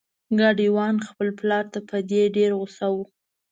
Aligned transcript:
ګاډی 0.39 0.67
وان 0.75 0.95
خپل 1.07 1.27
پلار 1.39 1.65
ته 1.73 1.79
په 1.89 1.97
دې 2.09 2.23
ډیر 2.35 2.49
غوسه 2.59 2.87
و. 2.93 2.97